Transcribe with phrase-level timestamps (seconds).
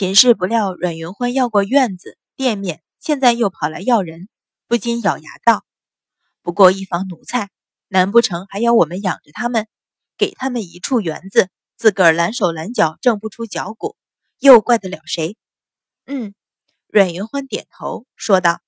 [0.00, 4.30] 秦氏不料阮云欢要过院子店面，现在又跑来要人，
[4.66, 5.66] 不禁咬牙道
[6.40, 7.50] ：“不过一房奴才，
[7.86, 9.66] 难不成还要我们养着他们？
[10.16, 13.94] 给他们一处园子，自个儿懒手懒脚挣不出脚骨，
[14.38, 15.36] 又怪得了谁？”
[16.08, 16.34] 嗯，
[16.88, 18.62] 阮云欢点头说道：“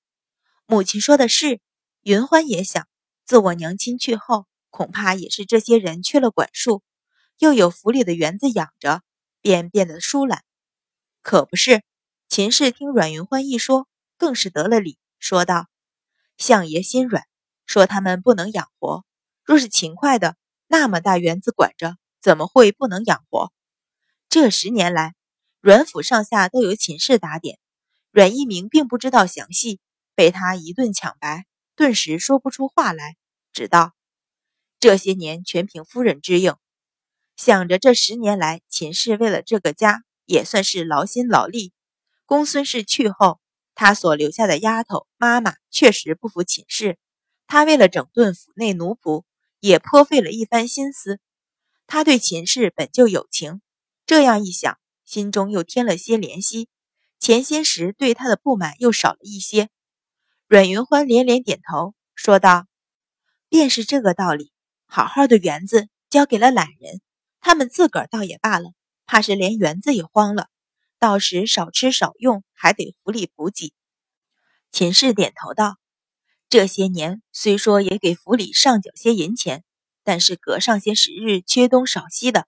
[0.67, 1.59] 母亲说的是。”
[2.03, 2.87] 云欢也想，
[3.25, 6.83] 自我娘亲去后，恐怕也是这些人缺了管束，
[7.39, 9.01] 又有府里的园子养着，
[9.41, 10.43] 便变得疏懒。
[11.23, 11.83] 可不是，
[12.27, 15.67] 秦氏听阮云欢一说，更是得了理，说道
[16.37, 17.23] ：“相爷心软，
[17.65, 19.05] 说他们不能养活。
[19.45, 20.35] 若是勤快的，
[20.67, 23.53] 那么大园子管着，怎么会不能养活？
[24.27, 25.15] 这十年来，
[25.61, 27.57] 阮府上下都由秦氏打点，
[28.11, 29.79] 阮一鸣并不知道详细，
[30.15, 33.15] 被他一顿抢白。”顿时说不出话来，
[33.53, 33.93] 只道
[34.79, 36.53] ：“这些年全凭夫人之应。
[37.37, 41.73] 想着这十年来，秦氏为了这个家也算是劳心劳力。
[42.25, 43.39] 公孙氏去后，
[43.75, 46.97] 他所留下的丫头妈妈确实不服秦氏。
[47.47, 49.23] 他为了整顿府内奴仆，
[49.59, 51.19] 也颇费了一番心思。
[51.85, 53.61] 他对秦氏本就有情，
[54.05, 56.69] 这样一想，心中又添了些怜惜。
[57.19, 59.69] 前些时对他的不满又少了一些。”
[60.47, 62.67] 阮云欢连连点头，说道
[63.49, 64.51] ：“便是这个道理。
[64.85, 67.01] 好好的园子交给了懒人，
[67.39, 68.71] 他们自个儿倒也罢了，
[69.05, 70.47] 怕是连园子也荒了。
[70.99, 73.73] 到时少吃少用，还得府里补给。”
[74.71, 75.77] 秦氏点头道
[76.49, 79.63] ：“这些年虽说也给府里上缴些银钱，
[80.03, 82.47] 但是隔上些时日缺东少西的，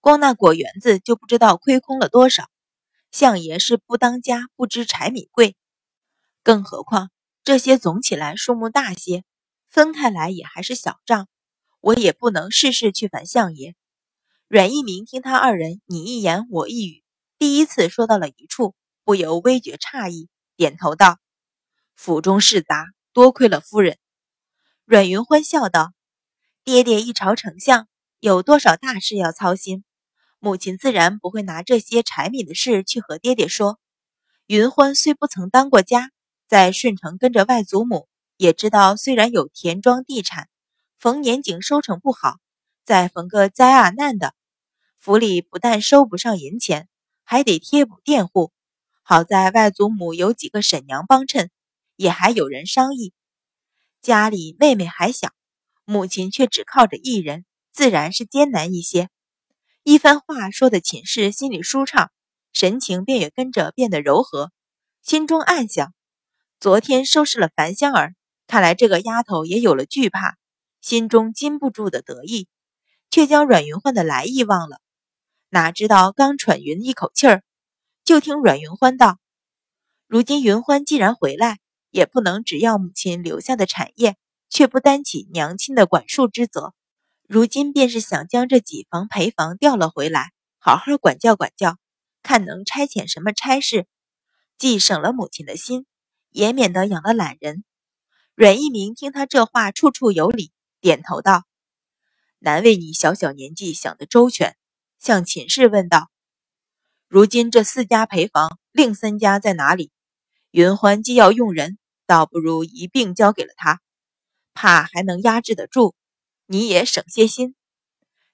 [0.00, 2.50] 光那果园子就不知道亏空了多少。
[3.10, 5.56] 相爷是不当家，不知柴米贵，
[6.42, 7.10] 更何况……”
[7.44, 9.24] 这些总起来数目大些，
[9.68, 11.26] 分开来也还是小账，
[11.80, 13.74] 我也不能事事去烦相爷。
[14.52, 17.02] 阮一鸣听他二人你一言我一语，
[17.38, 21.18] 第一次说到了一处，不由微觉诧异，点头道
[21.96, 23.96] ：“府中事杂，多亏了夫人。”
[24.84, 25.94] 阮云欢笑道
[26.64, 27.88] ：“爹爹一朝丞相，
[28.20, 29.84] 有多少大事要操心？
[30.38, 33.78] 母亲自然不会拿这些柴米的事去和爹爹说。
[34.48, 36.10] 云欢虽不曾当过家。”
[36.46, 40.50] 在顺城跟着外祖母，也知道虽然有田庄地产，
[40.98, 42.36] 逢年景收成不好，
[42.84, 44.34] 再逢个灾啊难的，
[45.04, 46.88] 府里不但收不上银钱，
[47.24, 48.52] 还得贴补佃户。
[49.02, 51.50] 好在外祖母有几个婶娘帮衬，
[51.96, 53.12] 也还有人商议。
[54.00, 55.30] 家里妹妹还小，
[55.84, 59.08] 母亲却只靠着一人，自然是艰难一些。
[59.82, 62.12] 一番话说的秦氏心里舒畅，
[62.52, 64.52] 神情便也跟着变得柔和，
[65.02, 65.92] 心中暗想。
[66.60, 68.14] 昨天收拾了樊香儿，
[68.46, 70.36] 看来这个丫头也有了惧怕，
[70.80, 72.46] 心中禁不住的得意，
[73.10, 74.78] 却将阮云欢的来意忘了。
[75.54, 77.42] 哪知道刚喘匀一口气儿，
[78.04, 79.18] 就听阮云欢道
[80.08, 81.58] ：“如今云欢既然回来，
[81.90, 84.16] 也不能只要母亲留下的产业，
[84.48, 86.72] 却不担起娘亲的管束之责。
[87.28, 91.76] 如今便是想将这几房陪房调了回来，好好管教管教，
[92.22, 93.86] 看能差遣什么差事，
[94.56, 95.84] 既省了母亲的心。”
[96.32, 97.62] 也免得养了懒人。
[98.34, 101.44] 阮一鸣听他这话，处处有理，点头道
[102.40, 104.56] ：“难为你小小年纪想得周全。”
[105.02, 106.12] 向秦氏问道
[107.10, 109.90] ：“如今这四家陪房，另三家在哪里？
[110.52, 111.76] 云欢既要用人，
[112.06, 113.80] 倒不如一并交给了他，
[114.54, 115.96] 怕还能压制得住，
[116.46, 117.56] 你也省些心。”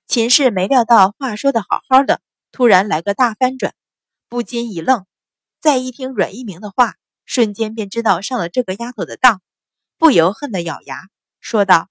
[0.07, 2.21] 秦氏没料到话说的好好的，
[2.53, 3.75] 突然来个大翻转，
[4.29, 5.07] 不禁一愣，
[5.63, 6.97] 再一听阮一鸣的话。
[7.25, 9.41] 瞬间便知道上了这个丫头的当，
[9.97, 11.09] 不由恨得咬牙，
[11.41, 11.89] 说道：“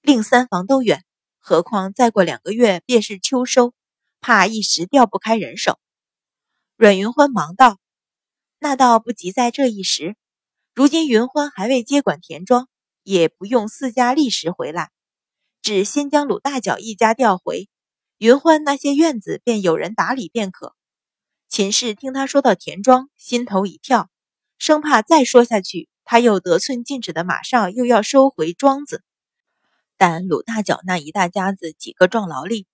[0.00, 1.04] 另三房都远，
[1.40, 3.74] 何况再过两个月便是秋收，
[4.20, 5.78] 怕一时调不开人手。”
[6.76, 7.78] 阮云欢忙道
[8.58, 10.16] ：“那倒不急在这一时，
[10.74, 12.68] 如今云欢还未接管田庄，
[13.02, 14.90] 也不用四家立时回来，
[15.62, 17.68] 只先将鲁大脚一家调回，
[18.18, 20.74] 云欢那些院子便有人打理便可。”
[21.48, 24.08] 秦氏听他说到田庄，心头一跳。
[24.58, 29.02] 生怕再说下去，他又得寸进尺的，马上又要收回庄子。
[29.96, 32.66] 但鲁大脚那一大家子几个壮劳力，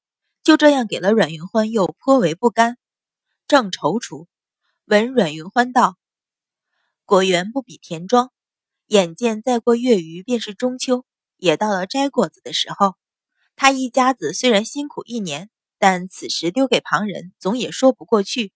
[0.47, 2.79] 就这样给了阮云欢，又颇为不甘，
[3.49, 4.29] 正踌躇。
[4.85, 5.97] 闻阮云欢道
[7.05, 8.31] ：“果园不比田庄，
[8.87, 11.05] 眼见再过月余便是中秋，
[11.37, 12.95] 也到了摘果子的时候。
[13.57, 15.51] 他一家子虽然辛苦一年，
[15.81, 18.53] 但此时丢给旁人，总也说不过去。”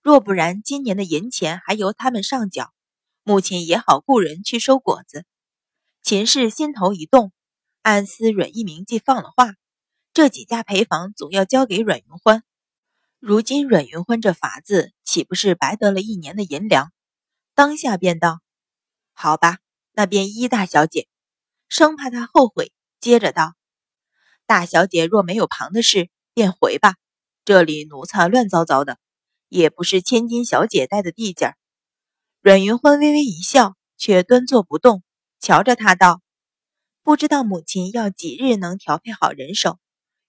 [0.00, 2.72] 若不然，今年的银钱还由他们上缴，
[3.24, 5.26] 母亲也好雇人去收果子。
[6.02, 7.30] 秦氏心头一动，
[7.82, 9.52] 暗思阮一鸣既放了话，
[10.12, 12.42] 这几家陪房总要交给阮云欢。
[13.20, 16.90] 如今阮云欢这法子岂不是白得了一年的银粮？
[17.54, 18.40] 当下便道
[19.14, 19.58] ：“好吧，
[19.92, 21.06] 那便依大小姐。”
[21.68, 23.54] 生怕他后悔，接着道
[24.46, 26.96] ：“大小姐若没有旁的事，便回吧。
[27.44, 28.98] 这里奴才乱糟糟的，
[29.48, 31.54] 也不是千金小姐待的地界。”
[32.42, 35.04] 阮云欢微微一笑，却端坐不动，
[35.38, 36.20] 瞧着他道
[37.04, 39.78] ：“不知道母亲要几日能调配好人手，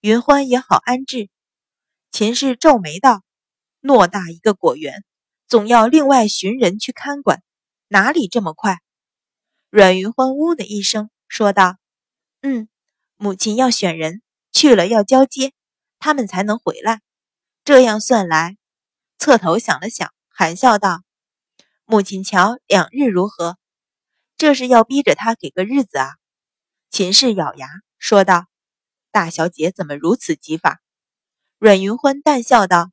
[0.01, 1.29] 云欢也好安置。”
[2.11, 3.23] 秦氏皱眉道
[3.81, 5.05] ：“偌大一个果园，
[5.47, 7.41] 总要另外寻人去看管，
[7.87, 8.79] 哪里这么快？”
[9.71, 11.77] 阮云欢呜的一声说道
[12.43, 12.67] ：“嗯，
[13.15, 14.21] 母亲要选人
[14.51, 15.53] 去了，要交接，
[15.97, 16.99] 他们才能回来。
[17.63, 18.57] 这样算来，
[19.17, 21.03] 侧头想了想，含笑道
[21.85, 23.57] ：‘母亲瞧两日如何？’
[24.35, 26.09] 这是要逼着他给个日子啊。”
[26.91, 28.47] 秦氏咬牙说道
[29.11, 30.81] ：“大小姐怎么如此急法？”
[31.59, 32.91] 阮云欢淡笑道：“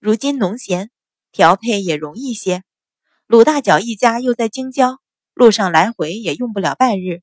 [0.00, 0.90] 如今农闲，
[1.30, 2.64] 调配也容易些。
[3.26, 4.98] 鲁大脚一家又在京郊，
[5.34, 7.22] 路上来回也用不了半日。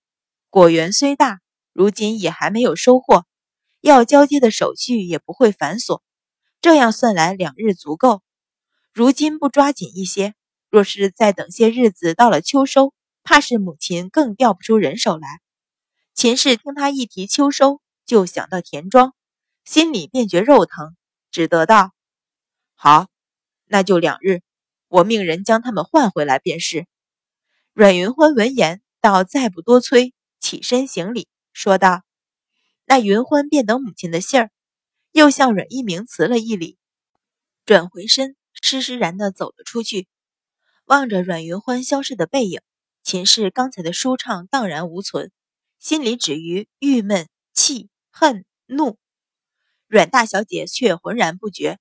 [0.49, 1.41] 果园虽大，
[1.73, 3.25] 如今也还没有收获，
[3.81, 6.01] 要交接的手续也不会繁琐。
[6.61, 8.21] 这样算来，两日足够。
[8.93, 10.33] 如今不抓紧一些，
[10.69, 12.93] 若是再等些日子，到了秋收，
[13.23, 15.41] 怕是母亲更调不出人手来。”
[16.15, 19.13] 秦氏听他一提秋收，就想到田庄。
[19.65, 20.95] 心里便觉肉疼，
[21.31, 21.91] 只得道
[22.75, 23.07] ：“好，
[23.65, 24.41] 那就两日，
[24.87, 26.85] 我命人将他们换回来便是。”
[27.73, 32.03] 阮云欢闻言，倒再不多催，起身行礼，说道
[32.85, 34.51] ：“那云欢便等母亲的信儿。”
[35.13, 36.79] 又向阮一鸣辞了一礼，
[37.65, 40.07] 转回身，施施然的走了出去。
[40.85, 42.61] 望着阮云欢消失的背影，
[43.03, 45.31] 秦氏刚才的舒畅荡然无存，
[45.77, 48.99] 心里止于郁闷、气、恨、怒。
[49.87, 51.79] 阮大小姐却浑然不觉，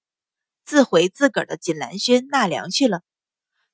[0.64, 3.02] 自回自个儿的锦兰轩纳凉去了。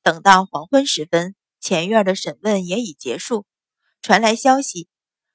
[0.03, 3.47] 等到黄昏时分，前院的审问也已结束，
[4.03, 4.89] 传来消息，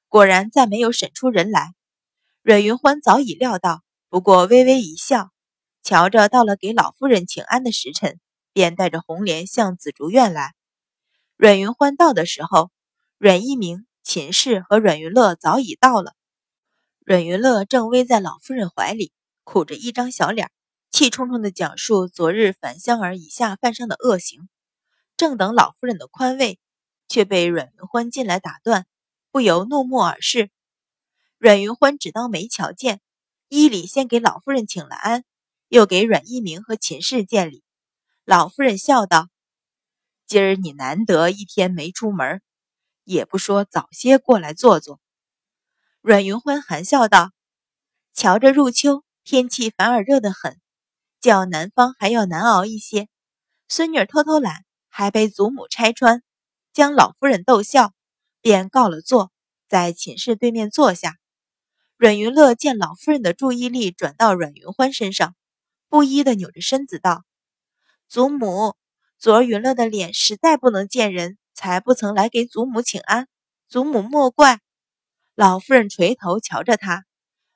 [0.08, 1.74] 果然再没有审出人来。
[2.42, 5.30] 阮云欢早已料到，不过微微一笑，
[5.82, 8.20] 瞧着到了给老夫人请安的时辰，
[8.52, 10.54] 便带着红莲向紫竹院来。
[11.36, 12.70] 阮云欢到的时候，
[13.16, 16.14] 阮一鸣、秦氏和阮云乐早已到了。
[17.04, 19.12] 阮云乐正偎在老夫人怀里，
[19.42, 20.50] 苦着一张小脸，
[20.90, 24.48] 气冲冲地讲述昨日樊香儿以下犯上的恶行。
[25.14, 26.58] 正等老夫人的宽慰，
[27.06, 28.86] 却被阮云欢进来打断，
[29.30, 30.50] 不由怒目而视。
[31.36, 33.02] 阮云欢只当没瞧见，
[33.48, 35.24] 依礼先给老夫人请了安，
[35.68, 37.62] 又给阮一鸣和秦氏见礼。
[38.24, 39.28] 老夫人笑道
[40.26, 42.40] ：“今儿你难得一天没出门，
[43.04, 45.00] 也不说早些过来坐坐。”
[46.06, 47.30] 阮云欢含笑道
[48.12, 50.60] ：“瞧着入秋，天气反而热得很，
[51.18, 53.08] 较南方还要难熬一些。
[53.68, 56.22] 孙女偷偷懒，还被祖母拆穿，
[56.74, 57.94] 将老夫人逗笑，
[58.42, 59.32] 便告了座，
[59.66, 61.16] 在寝室对面坐下。
[61.96, 65.34] 阮云乐见老夫人的注意力转到阮云欢身上，
[65.88, 67.24] 不依的扭着身子道
[68.10, 68.76] ：‘祖母，
[69.18, 73.26] 昨儿云乐的脸实在不能见人，才不曾来给祖母请安，
[73.70, 74.60] 祖母莫怪。’”
[75.36, 77.04] 老夫人垂头瞧着他，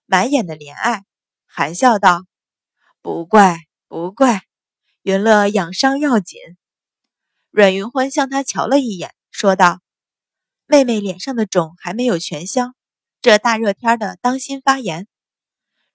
[0.04, 1.04] 满眼的怜爱，
[1.46, 2.24] 含笑道
[3.02, 4.42] ：“不怪，不怪，
[5.02, 6.40] 云乐养伤要紧。”
[7.52, 9.78] 阮云欢向他瞧了一眼，说道
[10.66, 12.72] ：“妹妹脸上的肿还没有全消，
[13.22, 15.06] 这大热天的，当心发炎。”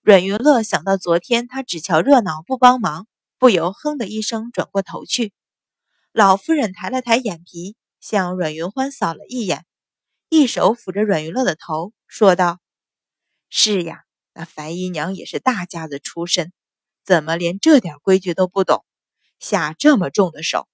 [0.01, 5.33] 阮云乐想到昨天他只瞧热闹不帮忙，不由哼的一声，转过头去。
[6.13, 9.65] 老夫人抬了抬眼皮，向阮云欢扫了一眼。
[10.35, 12.59] 一手抚着阮云乐的头，说道
[13.51, 16.51] ：“是呀，那樊姨娘也是大家子出身，
[17.05, 18.83] 怎么连这点规矩都不懂，
[19.37, 20.67] 下这么重的手？”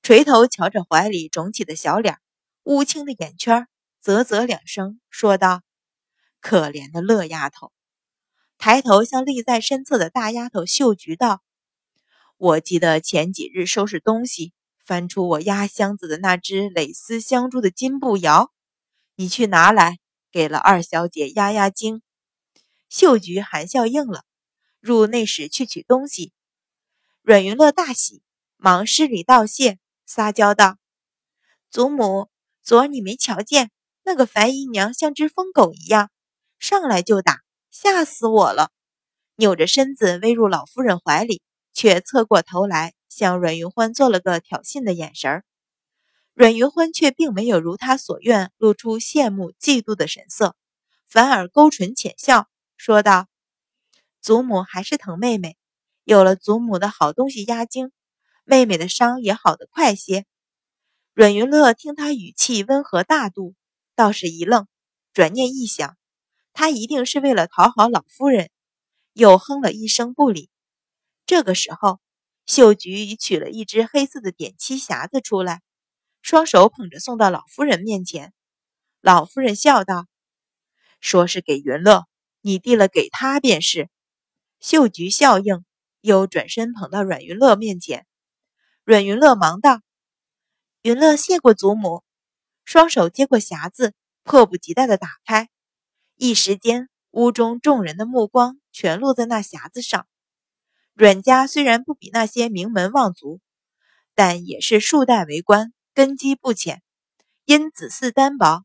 [0.00, 2.18] 垂头瞧着怀里肿起的小脸，
[2.62, 3.66] 乌青的眼圈，
[4.00, 5.62] 啧啧两声，说道
[6.40, 7.72] ：“可怜的乐丫头。”
[8.58, 11.42] 抬头向立在身侧的大丫头秀菊道
[12.38, 14.52] ：“我记得前几日收拾东西，
[14.86, 18.52] 翻出我压箱子的那只蕾丝镶珠的金步摇。”
[19.20, 19.98] 你去拿来，
[20.30, 22.02] 给了二小姐压压惊。
[22.88, 24.22] 秀菊含笑应了，
[24.78, 26.32] 入内室去取东西。
[27.22, 28.22] 阮云乐大喜，
[28.56, 30.76] 忙施礼道谢，撒娇道
[31.68, 32.28] ：“祖母，
[32.62, 33.72] 昨儿你没瞧见
[34.04, 36.12] 那个樊姨娘像只疯狗一样，
[36.60, 37.40] 上来就打，
[37.72, 38.70] 吓死我了。”
[39.34, 45.44] 扭着身子偎入老夫人怀里，却侧过头来向阮云欢做了个挑衅的眼神儿。
[46.38, 50.54] 阮云欢却并没有如他所愿露出羡慕、嫉妒的神色，
[51.08, 53.26] 反而勾唇浅笑，说道
[54.22, 55.56] ：“祖母还是疼妹妹，
[56.04, 57.90] 有了祖母的好东西压惊，
[58.44, 60.26] 妹妹的伤也好得快些。
[61.12, 63.56] 阮云乐听他语气温和大度，
[63.96, 64.68] 倒是一愣，
[65.12, 65.96] 转念一想，
[66.52, 68.48] 他一定是为了讨好老夫人，
[69.12, 70.50] 又哼了一声不理。
[71.26, 71.98] 这个时候，
[72.46, 75.62] 秀菊已取了一只黑色的点漆匣子出来，
[76.28, 78.34] 双手捧着送到老夫人面前。
[79.00, 80.06] 老夫人笑道
[81.00, 82.04] ：“说是给云乐，
[82.42, 83.88] 你递了给他便是。”
[84.60, 85.64] 秀菊笑应，
[86.02, 88.06] 又转身捧到阮云乐面前。
[88.84, 89.80] 阮云乐忙道
[90.84, 92.04] ：“云乐谢过祖母。”
[92.66, 95.48] 双手接过匣子，迫不及待地打开。
[96.14, 100.06] 一时间，屋中众人的目光全落在那匣子上。
[100.92, 103.40] 阮家虽然不比那些名门望族，
[104.14, 106.80] 但也是数代为官，根基不浅，
[107.44, 108.62] 因子嗣单薄。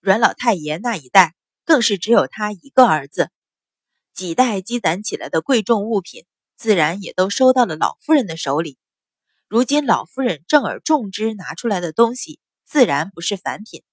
[0.00, 3.30] 阮老太爷那一代更是只有他一个儿子，
[4.12, 6.26] 几代积攒起来的贵重物品，
[6.56, 8.78] 自然也都收到了老夫人的手里。
[9.46, 13.84] 如今老夫人正而重之拿出来的东西，自然不是凡品。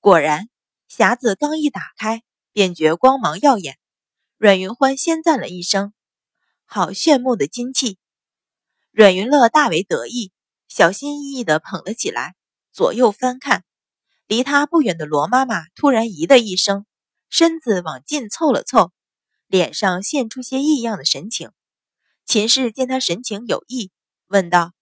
[0.00, 0.48] 果然，
[0.90, 3.78] 匣子刚一打开，便觉光芒耀眼。
[4.38, 5.94] 阮云欢先赞了一声
[6.66, 7.96] ：“好炫目的金器！”
[8.90, 10.32] 阮云乐大为得意，
[10.68, 12.34] 小心翼翼地捧了起来，
[12.72, 13.64] 左右翻看。
[14.26, 16.84] 离他不远的罗妈妈突然咦的一声，
[17.30, 18.90] 身子往近凑了凑，
[19.46, 21.52] 脸上现出些异样的神情。
[22.24, 23.92] 秦氏见他神情有异，
[24.26, 24.72] 问道：“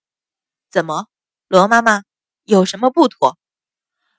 [0.73, 1.09] 怎么，
[1.47, 2.05] 罗妈妈
[2.45, 3.37] 有什么不妥？”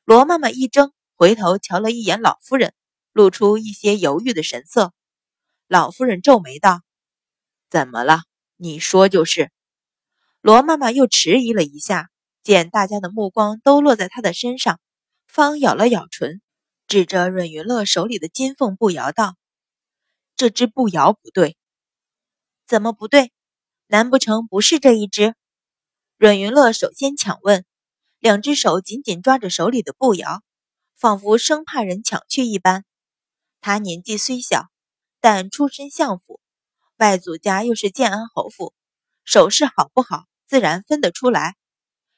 [0.06, 2.76] 罗妈妈一怔，回头瞧了一眼老夫人，
[3.12, 4.94] 露出一些犹豫的神色。
[5.68, 6.82] 老夫人皱眉道
[7.72, 8.22] ：“怎么了？
[8.58, 9.52] 你说就是。”
[10.46, 12.12] 罗妈妈又迟疑了一下，
[12.44, 14.80] 见大家的目光都落在她的身上。
[15.26, 16.40] 方咬了咬唇，
[16.86, 19.38] 指着阮云乐手里的金凤步摇道
[20.38, 21.58] ：“这只步摇不对，
[22.68, 23.32] 怎么不对？
[23.88, 25.34] 难不成不是这一只？”
[26.18, 27.66] 阮云乐首先抢问，
[28.20, 30.44] 两只手紧紧抓着手里的步摇，
[30.96, 32.86] 仿佛生怕人抢去一般。
[33.62, 34.68] 他年纪虽小，
[35.20, 36.40] 但出身相府，
[36.98, 38.76] 外祖家又是建安侯府，
[39.24, 41.56] 手势好不好，自然分得出来。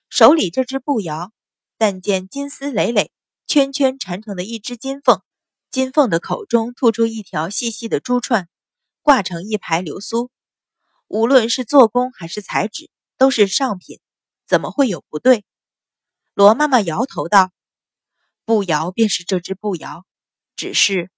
[0.10, 1.31] 手里这只步摇。
[1.79, 3.12] 但见金丝累累、
[3.46, 5.22] 圈圈缠成的一只金凤，
[5.69, 8.50] 金凤的口中吐出一条细细的珠串，
[9.03, 10.31] 挂成一排流苏。
[11.07, 14.00] 无论是做工还是材质，都是上品，
[14.48, 15.46] 怎么会有不对？
[16.34, 17.51] 罗妈妈摇头道
[18.43, 20.03] ：“步摇便是这只步摇，
[20.55, 21.12] 只是……”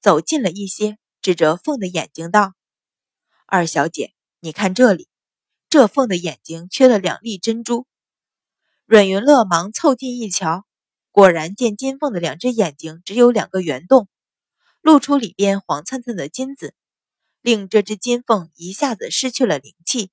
[0.00, 2.54] 走近了一些，指着凤的眼睛道
[3.44, 5.06] ：“二小姐，你看这里，
[5.72, 7.86] 这凤的眼睛缺了两粒珍珠。”
[8.84, 10.66] 阮云乐忙凑近一瞧，
[11.10, 14.06] 果然见金凤的两只眼睛只有两个圆洞，
[14.82, 16.74] 露出里边黄灿灿的金子，
[17.40, 20.10] 令这只金凤一下子失去了灵气。